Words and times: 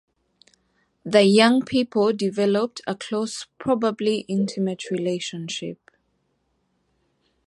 The 1.05 1.21
young 1.25 1.61
people 1.61 2.11
developed 2.11 2.81
a 2.87 2.95
close, 2.95 3.45
probably 3.59 4.21
intimate 4.21 4.89
relationship. 4.89 5.91